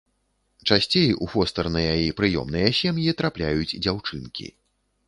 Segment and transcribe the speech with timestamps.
[0.69, 4.53] Часцей у фостэрныя і прыёмныя сем'і трапляюць дзяўчынкі.